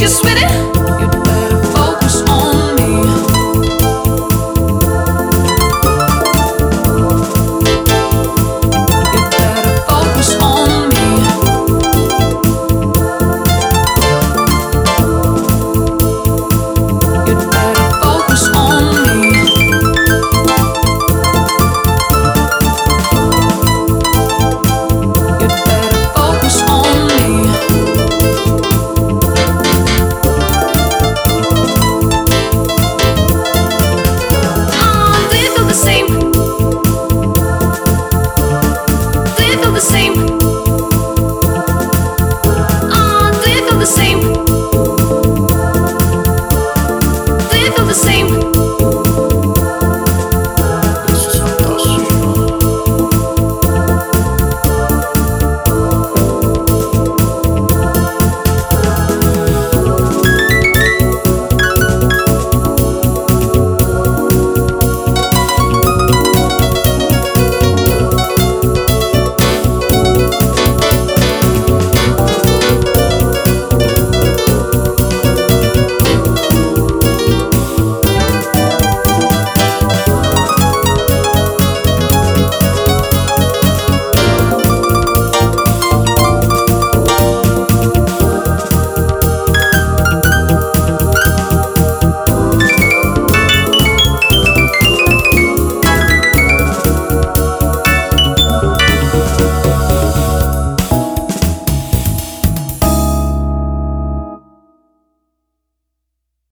[0.00, 0.35] you, sweet.